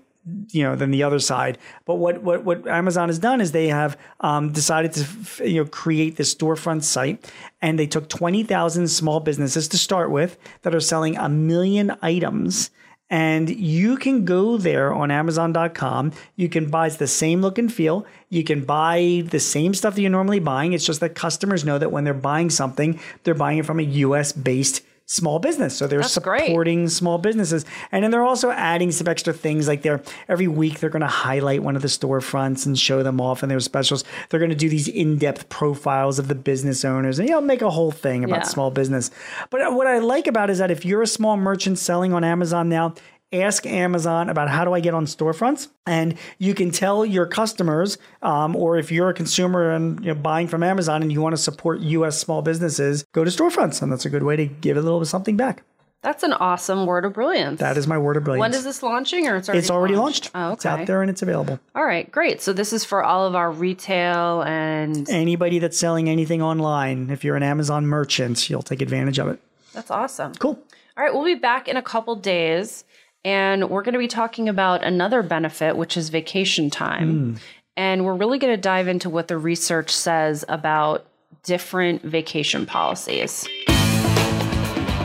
you 0.50 0.62
know 0.62 0.76
than 0.76 0.90
the 0.90 1.02
other 1.02 1.18
side. 1.18 1.58
But 1.84 1.96
what 1.96 2.22
what 2.22 2.44
what 2.44 2.66
Amazon 2.66 3.08
has 3.08 3.18
done 3.18 3.40
is 3.40 3.52
they 3.52 3.68
have 3.68 3.96
um, 4.20 4.52
decided 4.52 4.92
to 4.92 5.48
you 5.48 5.62
know 5.62 5.68
create 5.68 6.16
this 6.16 6.34
storefront 6.34 6.82
site, 6.82 7.30
and 7.62 7.78
they 7.78 7.86
took 7.86 8.08
twenty 8.08 8.42
thousand 8.42 8.88
small 8.88 9.20
businesses 9.20 9.68
to 9.68 9.78
start 9.78 10.10
with 10.10 10.38
that 10.62 10.74
are 10.74 10.80
selling 10.80 11.16
a 11.16 11.28
million 11.28 11.96
items. 12.02 12.70
And 13.08 13.48
you 13.48 13.98
can 13.98 14.24
go 14.24 14.56
there 14.56 14.92
on 14.92 15.12
Amazon.com. 15.12 16.12
You 16.34 16.48
can 16.48 16.70
buy 16.70 16.88
it's 16.88 16.96
the 16.96 17.06
same 17.06 17.40
look 17.40 17.56
and 17.56 17.72
feel. 17.72 18.04
You 18.30 18.42
can 18.42 18.64
buy 18.64 19.22
the 19.30 19.38
same 19.38 19.74
stuff 19.74 19.94
that 19.94 20.02
you're 20.02 20.10
normally 20.10 20.40
buying. 20.40 20.72
It's 20.72 20.84
just 20.84 20.98
that 20.98 21.14
customers 21.14 21.64
know 21.64 21.78
that 21.78 21.92
when 21.92 22.02
they're 22.02 22.14
buying 22.14 22.50
something, 22.50 22.98
they're 23.22 23.34
buying 23.34 23.58
it 23.58 23.66
from 23.66 23.78
a 23.78 23.84
US 23.84 24.32
based 24.32 24.82
small 25.06 25.38
business. 25.38 25.76
So 25.76 25.86
they're 25.86 26.00
That's 26.00 26.12
supporting 26.12 26.46
supporting 26.48 26.88
small 26.88 27.18
businesses. 27.18 27.64
And 27.92 28.02
then 28.02 28.10
they're 28.10 28.24
also 28.24 28.50
adding 28.50 28.90
some 28.90 29.06
extra 29.06 29.32
things 29.32 29.68
like 29.68 29.82
they're 29.82 30.02
every 30.28 30.48
week 30.48 30.80
they're 30.80 30.90
going 30.90 31.00
to 31.00 31.06
highlight 31.06 31.62
one 31.62 31.76
of 31.76 31.82
the 31.82 31.88
storefronts 31.88 32.66
and 32.66 32.76
show 32.78 33.02
them 33.04 33.20
off 33.20 33.42
and 33.42 33.50
their 33.50 33.60
specials. 33.60 34.04
They're 34.28 34.40
going 34.40 34.50
to 34.50 34.56
do 34.56 34.68
these 34.68 34.88
in-depth 34.88 35.48
profiles 35.48 36.18
of 36.18 36.26
the 36.28 36.34
business 36.34 36.84
owners 36.84 37.18
and 37.18 37.28
you 37.28 37.34
know 37.34 37.40
make 37.40 37.62
a 37.62 37.70
whole 37.70 37.92
thing 37.92 38.24
about 38.24 38.38
Yeah. 38.40 38.42
small 38.48 38.70
business. 38.70 39.10
But 39.50 39.60
uh, 39.62 39.70
what 39.70 39.86
I 39.86 39.98
like 39.98 40.26
about 40.26 40.50
it 40.50 40.54
is 40.54 40.58
that 40.58 40.70
if 40.72 40.84
you're 40.84 41.02
a 41.02 41.06
small 41.06 41.36
merchant 41.36 41.78
selling 41.78 42.12
on 42.12 42.24
Amazon 42.24 42.68
now, 42.68 42.94
ask 43.32 43.66
Amazon 43.66 44.28
about 44.28 44.48
how 44.48 44.64
do 44.64 44.72
I 44.72 44.80
get 44.80 44.94
on 44.94 45.06
storefronts, 45.06 45.68
and 45.86 46.16
you 46.38 46.54
can 46.54 46.70
tell 46.70 47.04
your 47.04 47.26
customers, 47.26 47.98
um, 48.22 48.54
or 48.56 48.76
if 48.78 48.90
you're 48.92 49.08
a 49.08 49.14
consumer 49.14 49.72
and 49.72 50.00
you 50.04 50.14
know, 50.14 50.20
buying 50.20 50.48
from 50.48 50.62
Amazon 50.62 51.02
and 51.02 51.12
you 51.12 51.20
want 51.20 51.34
to 51.34 51.42
support 51.42 51.80
U.S. 51.80 52.18
small 52.18 52.42
businesses, 52.42 53.04
go 53.12 53.24
to 53.24 53.30
storefronts, 53.30 53.82
and 53.82 53.90
that's 53.90 54.06
a 54.06 54.10
good 54.10 54.22
way 54.22 54.36
to 54.36 54.46
give 54.46 54.76
a 54.76 54.80
little 54.82 55.00
bit 55.00 55.06
something 55.06 55.36
back. 55.36 55.62
That's 56.02 56.22
an 56.22 56.34
awesome 56.34 56.86
word 56.86 57.04
of 57.04 57.14
brilliance. 57.14 57.58
That 57.58 57.76
is 57.76 57.88
my 57.88 57.98
word 57.98 58.16
of 58.16 58.22
brilliance. 58.22 58.40
When 58.40 58.54
is 58.54 58.62
this 58.62 58.80
launching, 58.82 59.26
or 59.26 59.36
it's 59.36 59.48
already 59.48 59.58
It's 59.58 59.70
already 59.70 59.96
launched. 59.96 60.30
Oh, 60.36 60.44
okay. 60.44 60.52
It's 60.52 60.66
out 60.66 60.86
there 60.86 61.02
and 61.02 61.10
it's 61.10 61.22
available. 61.22 61.58
All 61.74 61.84
right, 61.84 62.08
great. 62.12 62.40
So 62.40 62.52
this 62.52 62.72
is 62.72 62.84
for 62.84 63.02
all 63.02 63.26
of 63.26 63.34
our 63.34 63.50
retail 63.50 64.42
and 64.42 65.08
Anybody 65.10 65.58
that's 65.58 65.76
selling 65.76 66.08
anything 66.08 66.42
online, 66.42 67.10
if 67.10 67.24
you're 67.24 67.34
an 67.34 67.42
Amazon 67.42 67.86
merchant, 67.88 68.48
you'll 68.48 68.62
take 68.62 68.82
advantage 68.82 69.18
of 69.18 69.26
it. 69.28 69.40
that's 69.72 69.90
awesome. 69.90 70.34
Cool. 70.34 70.62
All 70.96 71.02
right, 71.04 71.12
we'll 71.12 71.24
be 71.24 71.34
back 71.34 71.66
in 71.66 71.76
a 71.76 71.82
couple 71.82 72.14
days 72.14 72.84
and 73.26 73.68
we're 73.68 73.82
going 73.82 73.94
to 73.94 73.98
be 73.98 74.06
talking 74.06 74.48
about 74.48 74.84
another 74.84 75.20
benefit, 75.20 75.76
which 75.76 75.96
is 75.96 76.10
vacation 76.10 76.70
time. 76.70 77.12
Hmm. 77.12 77.34
And 77.76 78.06
we're 78.06 78.14
really 78.14 78.38
going 78.38 78.54
to 78.54 78.60
dive 78.60 78.86
into 78.86 79.10
what 79.10 79.26
the 79.26 79.36
research 79.36 79.90
says 79.90 80.44
about 80.48 81.04
different 81.42 82.02
vacation 82.02 82.66
policies. 82.66 83.46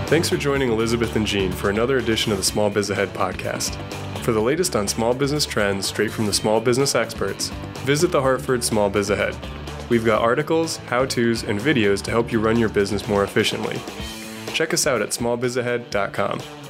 Thanks 0.06 0.30
for 0.30 0.38
joining 0.38 0.72
Elizabeth 0.72 1.16
and 1.16 1.26
Gene 1.26 1.52
for 1.52 1.72
another 1.72 1.98
edition 1.98 2.32
of 2.32 2.38
the 2.38 2.44
Small 2.44 2.70
Biz 2.70 2.92
Ahead 2.92 3.10
podcast. 3.10 3.76
For 4.20 4.34
the 4.34 4.40
latest 4.40 4.76
on 4.76 4.88
small 4.88 5.16
business 5.16 5.46
trends 5.46 5.88
straight 5.88 6.12
from 6.12 6.28
the 6.28 6.34
small 6.34 6.62
business 6.62 6.94
experts, 6.94 7.50
visit 7.80 8.12
the 8.12 8.22
Hartford 8.22 8.64
Small 8.64 8.92
Biz 8.92 9.10
Ahead. 9.10 9.36
We've 9.90 10.06
got 10.06 10.22
articles, 10.22 10.78
how 10.78 11.06
to's, 11.06 11.44
and 11.44 11.60
videos 11.60 12.04
to 12.04 12.12
help 12.12 12.32
you 12.32 12.40
run 12.40 12.60
your 12.60 12.70
business 12.70 13.08
more 13.08 13.24
efficiently. 13.24 13.82
Check 14.54 14.76
us 14.76 14.86
out 14.86 15.02
at 15.02 15.10
smallbizahead.com. 15.10 16.61